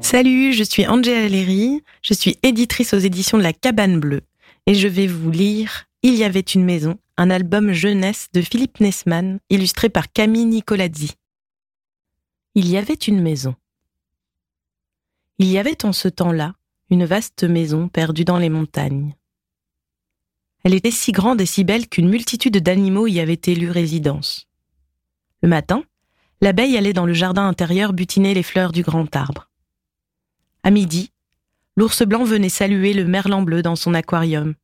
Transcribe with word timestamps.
Salut, 0.00 0.52
je 0.52 0.62
suis 0.62 0.86
Angela 0.86 1.26
Léry, 1.26 1.82
je 2.00 2.14
suis 2.14 2.38
éditrice 2.44 2.94
aux 2.94 2.98
éditions 2.98 3.38
de 3.38 3.42
la 3.42 3.52
Cabane 3.52 3.98
Bleue 3.98 4.22
et 4.66 4.76
je 4.76 4.86
vais 4.86 5.08
vous 5.08 5.32
lire 5.32 5.86
Il 6.04 6.14
y 6.14 6.22
avait 6.22 6.38
une 6.38 6.64
maison, 6.64 6.96
un 7.16 7.30
album 7.30 7.72
jeunesse 7.72 8.28
de 8.32 8.40
Philippe 8.40 8.78
Nesman, 8.78 9.40
illustré 9.50 9.88
par 9.88 10.12
Camille 10.12 10.44
Nicolazzi. 10.44 11.14
Il 12.54 12.68
y 12.68 12.76
avait 12.76 12.94
une 12.94 13.20
maison. 13.20 13.56
Il 15.40 15.48
y 15.48 15.58
avait 15.58 15.84
en 15.84 15.92
ce 15.92 16.06
temps-là 16.06 16.54
une 16.88 17.04
vaste 17.04 17.42
maison 17.42 17.88
perdue 17.88 18.24
dans 18.24 18.38
les 18.38 18.48
montagnes. 18.48 19.16
Elle 20.66 20.74
était 20.74 20.90
si 20.90 21.12
grande 21.12 21.40
et 21.40 21.46
si 21.46 21.62
belle 21.62 21.86
qu'une 21.86 22.08
multitude 22.08 22.56
d'animaux 22.56 23.06
y 23.06 23.20
avaient 23.20 23.40
élu 23.46 23.70
résidence. 23.70 24.48
Le 25.40 25.48
matin, 25.48 25.84
l'abeille 26.40 26.76
allait 26.76 26.92
dans 26.92 27.06
le 27.06 27.12
jardin 27.12 27.46
intérieur 27.46 27.92
butiner 27.92 28.34
les 28.34 28.42
fleurs 28.42 28.72
du 28.72 28.82
grand 28.82 29.14
arbre. 29.14 29.48
À 30.64 30.72
midi, 30.72 31.12
l'ours 31.76 32.02
blanc 32.02 32.24
venait 32.24 32.48
saluer 32.48 32.94
le 32.94 33.04
merlan 33.04 33.42
bleu 33.42 33.62
dans 33.62 33.76
son 33.76 33.94
aquarium. 33.94 34.56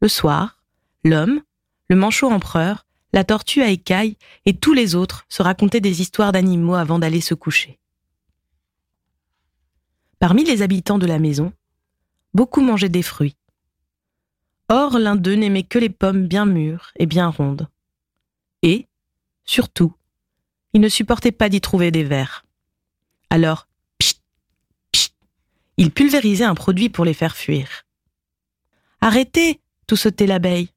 Le 0.00 0.08
soir, 0.08 0.64
l'homme, 1.04 1.42
le 1.88 1.94
manchot 1.94 2.32
empereur, 2.32 2.84
la 3.12 3.22
tortue 3.22 3.62
à 3.62 3.70
écailles 3.70 4.16
et 4.46 4.56
tous 4.56 4.74
les 4.74 4.96
autres 4.96 5.26
se 5.28 5.44
racontaient 5.44 5.80
des 5.80 6.00
histoires 6.00 6.32
d'animaux 6.32 6.74
avant 6.74 6.98
d'aller 6.98 7.20
se 7.20 7.34
coucher. 7.34 7.78
Parmi 10.18 10.42
les 10.42 10.60
habitants 10.60 10.98
de 10.98 11.06
la 11.06 11.20
maison, 11.20 11.52
beaucoup 12.34 12.62
mangeaient 12.62 12.88
des 12.88 13.02
fruits. 13.02 13.36
Or, 14.74 14.98
l'un 14.98 15.16
d'eux 15.16 15.34
n'aimait 15.34 15.64
que 15.64 15.78
les 15.78 15.90
pommes 15.90 16.26
bien 16.26 16.46
mûres 16.46 16.92
et 16.98 17.04
bien 17.04 17.28
rondes. 17.28 17.68
Et, 18.62 18.88
surtout, 19.44 19.94
il 20.72 20.80
ne 20.80 20.88
supportait 20.88 21.30
pas 21.30 21.50
d'y 21.50 21.60
trouver 21.60 21.90
des 21.90 22.04
vers. 22.04 22.46
Alors, 23.28 23.68
pchit, 23.98 24.22
pchit, 24.90 25.12
il 25.76 25.90
pulvérisait 25.90 26.46
un 26.46 26.54
produit 26.54 26.88
pour 26.88 27.04
les 27.04 27.12
faire 27.12 27.36
fuir. 27.36 27.82
Arrêtez, 29.02 29.60
tout 29.86 29.96
sautait 29.96 30.26
l'abeille. 30.26 30.70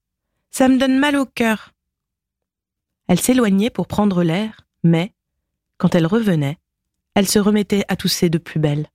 Ça 0.52 0.68
me 0.68 0.78
donne 0.78 1.00
mal 1.00 1.16
au 1.16 1.26
cœur. 1.26 1.72
Elle 3.08 3.22
s'éloignait 3.22 3.70
pour 3.70 3.88
prendre 3.88 4.24
l'air, 4.24 4.68
mais, 4.84 5.14
quand 5.78 5.96
elle 5.96 6.06
revenait, 6.06 6.58
elle 7.14 7.30
se 7.30 7.40
remettait 7.40 7.86
à 7.88 7.96
tousser 7.96 8.30
de 8.30 8.40
plus 8.40 8.60
belle. 8.60 8.90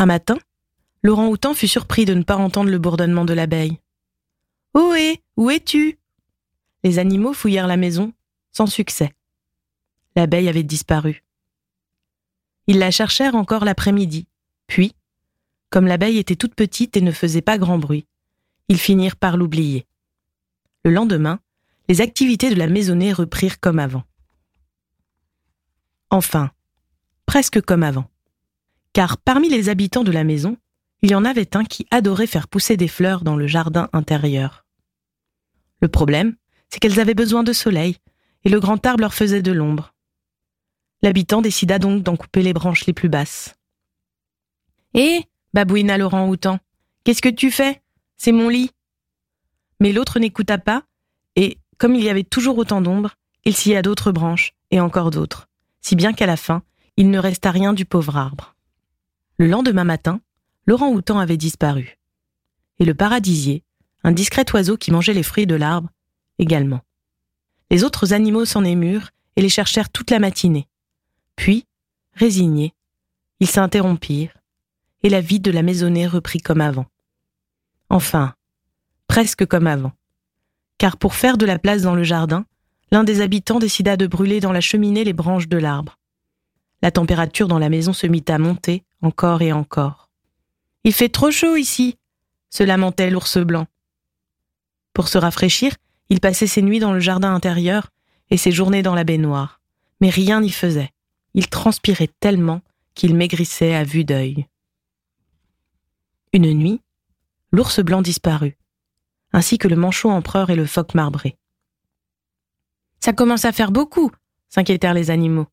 Un 0.00 0.06
matin, 0.06 0.38
Laurent 1.06 1.28
Houtan 1.28 1.54
fut 1.54 1.68
surpris 1.68 2.04
de 2.04 2.14
ne 2.14 2.24
pas 2.24 2.34
entendre 2.34 2.68
le 2.68 2.80
bourdonnement 2.80 3.24
de 3.24 3.32
l'abeille. 3.32 3.78
Ohé, 4.74 5.22
où 5.36 5.50
es-tu? 5.50 6.00
Les 6.82 6.98
animaux 6.98 7.32
fouillèrent 7.32 7.68
la 7.68 7.76
maison, 7.76 8.12
sans 8.50 8.66
succès. 8.66 9.14
L'abeille 10.16 10.48
avait 10.48 10.64
disparu. 10.64 11.22
Ils 12.66 12.80
la 12.80 12.90
cherchèrent 12.90 13.36
encore 13.36 13.64
l'après-midi, 13.64 14.26
puis, 14.66 14.96
comme 15.70 15.86
l'abeille 15.86 16.18
était 16.18 16.34
toute 16.34 16.56
petite 16.56 16.96
et 16.96 17.02
ne 17.02 17.12
faisait 17.12 17.40
pas 17.40 17.56
grand 17.56 17.78
bruit, 17.78 18.08
ils 18.66 18.80
finirent 18.80 19.14
par 19.14 19.36
l'oublier. 19.36 19.86
Le 20.84 20.90
lendemain, 20.90 21.38
les 21.88 22.00
activités 22.00 22.50
de 22.50 22.58
la 22.58 22.66
maisonnée 22.66 23.12
reprirent 23.12 23.60
comme 23.60 23.78
avant. 23.78 24.02
Enfin, 26.10 26.50
presque 27.26 27.60
comme 27.60 27.84
avant 27.84 28.10
car 28.96 29.18
parmi 29.18 29.50
les 29.50 29.68
habitants 29.68 30.04
de 30.04 30.10
la 30.10 30.24
maison, 30.24 30.56
il 31.02 31.10
y 31.10 31.14
en 31.14 31.24
avait 31.24 31.56
un 31.56 31.64
qui 31.64 31.86
adorait 31.90 32.26
faire 32.26 32.48
pousser 32.48 32.76
des 32.76 32.88
fleurs 32.88 33.22
dans 33.22 33.36
le 33.36 33.46
jardin 33.46 33.88
intérieur. 33.92 34.64
Le 35.80 35.88
problème, 35.88 36.36
c'est 36.68 36.78
qu'elles 36.78 37.00
avaient 37.00 37.14
besoin 37.14 37.42
de 37.42 37.52
soleil, 37.52 37.98
et 38.44 38.48
le 38.48 38.60
grand 38.60 38.84
arbre 38.86 39.02
leur 39.02 39.14
faisait 39.14 39.42
de 39.42 39.52
l'ombre. 39.52 39.94
L'habitant 41.02 41.42
décida 41.42 41.78
donc 41.78 42.02
d'en 42.02 42.16
couper 42.16 42.42
les 42.42 42.52
branches 42.52 42.86
les 42.86 42.92
plus 42.92 43.08
basses. 43.08 43.54
Eh 44.94 45.22
babouina 45.52 45.98
Laurent 45.98 46.28
Houtan, 46.28 46.58
qu'est-ce 47.04 47.22
que 47.22 47.28
tu 47.28 47.50
fais? 47.50 47.82
C'est 48.16 48.32
mon 48.32 48.48
lit. 48.48 48.70
Mais 49.80 49.92
l'autre 49.92 50.18
n'écouta 50.18 50.58
pas, 50.58 50.84
et, 51.34 51.58
comme 51.78 51.94
il 51.94 52.02
y 52.02 52.08
avait 52.08 52.24
toujours 52.24 52.56
autant 52.58 52.80
d'ombre, 52.80 53.14
il 53.44 53.54
scia 53.54 53.82
d'autres 53.82 54.12
branches, 54.12 54.52
et 54.70 54.80
encore 54.80 55.10
d'autres, 55.10 55.48
si 55.80 55.96
bien 55.96 56.12
qu'à 56.12 56.26
la 56.26 56.36
fin, 56.36 56.62
il 56.96 57.10
ne 57.10 57.18
resta 57.18 57.50
rien 57.50 57.74
du 57.74 57.84
pauvre 57.84 58.16
arbre. 58.16 58.54
Le 59.38 59.46
lendemain 59.46 59.84
matin, 59.84 60.20
Laurent 60.66 60.90
Houtan 60.90 61.18
avait 61.20 61.36
disparu. 61.36 61.96
Et 62.80 62.84
le 62.84 62.94
paradisier, 62.94 63.62
un 64.02 64.10
discret 64.10 64.44
oiseau 64.52 64.76
qui 64.76 64.90
mangeait 64.90 65.14
les 65.14 65.22
fruits 65.22 65.46
de 65.46 65.54
l'arbre, 65.54 65.90
également. 66.38 66.80
Les 67.70 67.84
autres 67.84 68.12
animaux 68.12 68.44
s'en 68.44 68.64
émurent 68.64 69.10
et 69.36 69.42
les 69.42 69.48
cherchèrent 69.48 69.90
toute 69.90 70.10
la 70.10 70.18
matinée. 70.18 70.66
Puis, 71.36 71.66
résignés, 72.14 72.74
ils 73.38 73.48
s'interrompirent, 73.48 74.36
et 75.02 75.08
la 75.08 75.20
vie 75.20 75.40
de 75.40 75.50
la 75.50 75.62
maisonnée 75.62 76.06
reprit 76.06 76.40
comme 76.40 76.60
avant. 76.60 76.86
Enfin, 77.88 78.34
presque 79.06 79.46
comme 79.46 79.68
avant. 79.68 79.92
Car 80.78 80.96
pour 80.96 81.14
faire 81.14 81.38
de 81.38 81.46
la 81.46 81.58
place 81.58 81.82
dans 81.82 81.94
le 81.94 82.02
jardin, 82.02 82.44
l'un 82.90 83.04
des 83.04 83.20
habitants 83.20 83.60
décida 83.60 83.96
de 83.96 84.06
brûler 84.06 84.40
dans 84.40 84.52
la 84.52 84.60
cheminée 84.60 85.04
les 85.04 85.12
branches 85.12 85.48
de 85.48 85.58
l'arbre. 85.58 85.96
La 86.82 86.90
température 86.90 87.46
dans 87.46 87.58
la 87.58 87.68
maison 87.68 87.92
se 87.92 88.06
mit 88.06 88.24
à 88.28 88.38
monter 88.38 88.84
encore 89.00 89.42
et 89.42 89.52
encore. 89.52 90.05
Il 90.86 90.92
fait 90.92 91.08
trop 91.08 91.32
chaud 91.32 91.56
ici, 91.56 91.98
se 92.48 92.62
lamentait 92.62 93.10
l'ours 93.10 93.38
blanc. 93.38 93.66
Pour 94.92 95.08
se 95.08 95.18
rafraîchir, 95.18 95.74
il 96.10 96.20
passait 96.20 96.46
ses 96.46 96.62
nuits 96.62 96.78
dans 96.78 96.92
le 96.92 97.00
jardin 97.00 97.34
intérieur 97.34 97.90
et 98.30 98.36
ses 98.36 98.52
journées 98.52 98.84
dans 98.84 98.94
la 98.94 99.02
baignoire. 99.02 99.60
Mais 100.00 100.10
rien 100.10 100.40
n'y 100.40 100.52
faisait. 100.52 100.92
Il 101.34 101.48
transpirait 101.48 102.10
tellement 102.20 102.60
qu'il 102.94 103.16
maigrissait 103.16 103.74
à 103.74 103.82
vue 103.82 104.04
d'œil. 104.04 104.46
Une 106.32 106.52
nuit, 106.52 106.80
l'ours 107.50 107.80
blanc 107.80 108.00
disparut, 108.00 108.56
ainsi 109.32 109.58
que 109.58 109.66
le 109.66 109.74
manchot 109.74 110.10
empereur 110.10 110.50
et 110.50 110.56
le 110.56 110.66
phoque 110.66 110.94
marbré. 110.94 111.36
Ça 113.00 113.12
commence 113.12 113.44
à 113.44 113.50
faire 113.50 113.72
beaucoup, 113.72 114.12
s'inquiétèrent 114.50 114.94
les 114.94 115.10
animaux. 115.10 115.48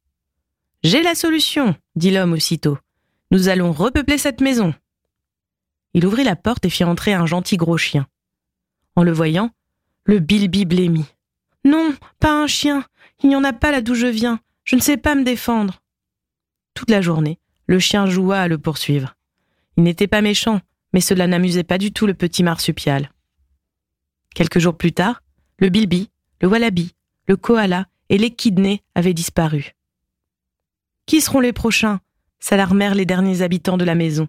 J'ai 0.84 1.02
la 1.02 1.16
solution, 1.16 1.76
dit 1.96 2.12
l'homme 2.12 2.34
aussitôt. 2.34 2.78
Nous 3.32 3.48
allons 3.48 3.72
repeupler 3.72 4.20
cette 4.20 4.40
maison. 4.40 4.76
Il 5.94 6.06
ouvrit 6.06 6.24
la 6.24 6.36
porte 6.36 6.66
et 6.66 6.70
fit 6.70 6.84
entrer 6.84 7.14
un 7.14 7.26
gentil 7.26 7.58
gros 7.58 7.78
chien. 7.78 8.08
En 8.96 9.04
le 9.04 9.12
voyant, 9.12 9.52
le 10.06 10.20
bilbi 10.20 10.66
blêmit. 10.66 11.06
Non, 11.66 11.96
pas 12.20 12.34
un 12.34 12.48
chien. 12.48 12.84
Il 13.22 13.30
n'y 13.30 13.36
en 13.36 13.44
a 13.44 13.54
pas 13.54 13.72
là 13.72 13.82
d'où 13.82 13.96
je 13.96 14.08
viens. 14.08 14.40
Je 14.64 14.76
ne 14.76 14.82
sais 14.82 14.98
pas 14.98 15.16
me 15.16 15.24
défendre. 15.24 15.82
Toute 16.74 16.90
la 16.90 17.02
journée, 17.02 17.40
le 17.68 17.80
chien 17.80 18.06
joua 18.06 18.42
à 18.42 18.48
le 18.48 18.58
poursuivre. 18.58 19.16
Il 19.78 19.84
n'était 19.84 20.08
pas 20.08 20.22
méchant, 20.22 20.62
mais 20.94 21.02
cela 21.02 21.28
n'amusait 21.28 21.64
pas 21.64 21.78
du 21.78 21.92
tout 21.92 22.06
le 22.06 22.14
petit 22.14 22.44
marsupial. 22.44 23.12
Quelques 24.36 24.60
jours 24.60 24.78
plus 24.78 24.94
tard, 24.94 25.22
le 25.58 25.70
bilbi, 25.70 26.10
le 26.42 26.48
wallaby, 26.48 26.94
le 27.28 27.38
koala 27.38 27.88
et 28.10 28.18
l'échidné 28.18 28.84
avaient 28.96 29.14
disparu. 29.14 29.74
Qui 31.06 31.22
seront 31.22 31.40
les 31.40 31.54
prochains? 31.54 32.00
s'alarmèrent 32.40 32.96
les 32.96 33.06
derniers 33.06 33.42
habitants 33.42 33.78
de 33.78 33.86
la 33.86 33.96
maison. 33.96 34.28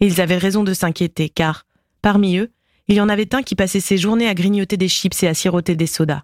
Et 0.00 0.06
ils 0.06 0.20
avaient 0.20 0.38
raison 0.38 0.64
de 0.64 0.74
s'inquiéter, 0.74 1.28
car, 1.28 1.66
parmi 2.02 2.36
eux, 2.38 2.50
il 2.88 2.96
y 2.96 3.00
en 3.00 3.08
avait 3.08 3.34
un 3.34 3.42
qui 3.42 3.54
passait 3.54 3.80
ses 3.80 3.98
journées 3.98 4.28
à 4.28 4.34
grignoter 4.34 4.76
des 4.76 4.88
chips 4.88 5.22
et 5.22 5.28
à 5.28 5.34
siroter 5.34 5.76
des 5.76 5.86
sodas. 5.86 6.22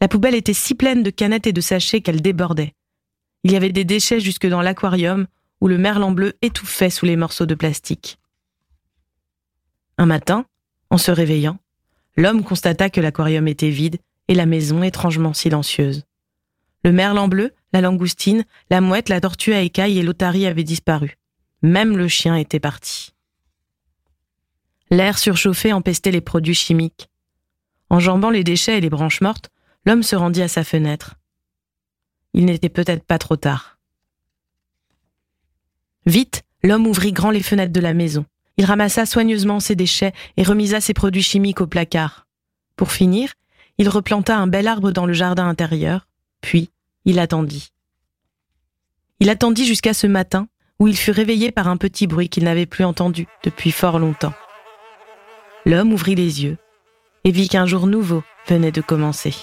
La 0.00 0.08
poubelle 0.08 0.34
était 0.34 0.54
si 0.54 0.74
pleine 0.74 1.02
de 1.02 1.10
canettes 1.10 1.46
et 1.46 1.52
de 1.52 1.60
sachets 1.60 2.00
qu'elle 2.00 2.22
débordait. 2.22 2.74
Il 3.44 3.52
y 3.52 3.56
avait 3.56 3.72
des 3.72 3.84
déchets 3.84 4.20
jusque 4.20 4.46
dans 4.46 4.62
l'aquarium, 4.62 5.26
où 5.60 5.68
le 5.68 5.78
merlan 5.78 6.10
bleu 6.10 6.34
étouffait 6.42 6.90
sous 6.90 7.06
les 7.06 7.16
morceaux 7.16 7.46
de 7.46 7.54
plastique. 7.54 8.18
Un 9.98 10.06
matin, 10.06 10.46
en 10.90 10.98
se 10.98 11.10
réveillant, 11.10 11.58
l'homme 12.16 12.44
constata 12.44 12.90
que 12.90 13.00
l'aquarium 13.00 13.48
était 13.48 13.70
vide 13.70 13.98
et 14.28 14.34
la 14.34 14.46
maison 14.46 14.82
étrangement 14.82 15.32
silencieuse. 15.32 16.04
Le 16.84 16.92
merlan 16.92 17.28
bleu, 17.28 17.52
la 17.72 17.80
langoustine, 17.80 18.44
la 18.70 18.80
mouette, 18.80 19.08
la 19.08 19.20
tortue 19.20 19.54
à 19.54 19.60
écailles 19.60 19.98
et 19.98 20.02
l'otarie 20.02 20.46
avaient 20.46 20.64
disparu. 20.64 21.16
Même 21.62 21.96
le 21.96 22.08
chien 22.08 22.36
était 22.36 22.60
parti. 22.60 23.12
L'air 24.90 25.18
surchauffé 25.18 25.72
empestait 25.72 26.12
les 26.12 26.20
produits 26.20 26.54
chimiques. 26.54 27.08
Enjambant 27.90 28.30
les 28.30 28.44
déchets 28.44 28.78
et 28.78 28.80
les 28.80 28.90
branches 28.90 29.20
mortes, 29.20 29.50
l'homme 29.84 30.02
se 30.02 30.16
rendit 30.16 30.42
à 30.42 30.48
sa 30.48 30.64
fenêtre. 30.64 31.14
Il 32.34 32.44
n'était 32.44 32.68
peut-être 32.68 33.04
pas 33.04 33.18
trop 33.18 33.36
tard. 33.36 33.78
Vite, 36.04 36.42
l'homme 36.62 36.86
ouvrit 36.86 37.12
grand 37.12 37.30
les 37.30 37.42
fenêtres 37.42 37.72
de 37.72 37.80
la 37.80 37.94
maison. 37.94 38.24
Il 38.58 38.64
ramassa 38.64 39.06
soigneusement 39.06 39.60
ses 39.60 39.76
déchets 39.76 40.12
et 40.36 40.42
remisa 40.42 40.80
ses 40.80 40.94
produits 40.94 41.22
chimiques 41.22 41.60
au 41.60 41.66
placard. 41.66 42.26
Pour 42.76 42.92
finir, 42.92 43.32
il 43.78 43.88
replanta 43.88 44.36
un 44.36 44.46
bel 44.46 44.68
arbre 44.68 44.92
dans 44.92 45.06
le 45.06 45.12
jardin 45.12 45.48
intérieur, 45.48 46.08
puis 46.40 46.70
il 47.04 47.18
attendit. 47.18 47.72
Il 49.20 49.30
attendit 49.30 49.66
jusqu'à 49.66 49.94
ce 49.94 50.06
matin 50.06 50.48
où 50.78 50.88
il 50.88 50.96
fut 50.96 51.10
réveillé 51.10 51.50
par 51.50 51.68
un 51.68 51.76
petit 51.76 52.06
bruit 52.06 52.28
qu'il 52.28 52.44
n'avait 52.44 52.66
plus 52.66 52.84
entendu 52.84 53.26
depuis 53.44 53.72
fort 53.72 53.98
longtemps. 53.98 54.34
L'homme 55.66 55.92
ouvrit 55.92 56.14
les 56.14 56.44
yeux 56.44 56.56
et 57.24 57.32
vit 57.32 57.48
qu'un 57.48 57.66
jour 57.66 57.88
nouveau 57.88 58.22
venait 58.46 58.70
de 58.70 58.80
commencer. 58.80 59.34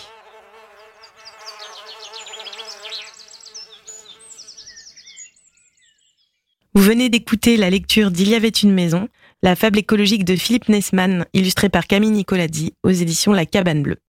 Vous 6.74 6.82
venez 6.82 7.10
d'écouter 7.10 7.58
la 7.58 7.70
lecture 7.70 8.10
d'Il 8.10 8.30
y 8.30 8.36
avait 8.36 8.48
une 8.48 8.72
maison, 8.72 9.10
la 9.44 9.56
fable 9.56 9.80
écologique 9.80 10.24
de 10.24 10.38
Philippe 10.38 10.70
Nesman, 10.70 11.26
illustrée 11.34 11.70
par 11.70 11.88
Camille 11.88 12.10
Nicoladi 12.10 12.74
aux 12.84 12.90
éditions 12.90 13.34
La 13.34 13.46
Cabane 13.46 13.84
Bleue. 13.84 14.00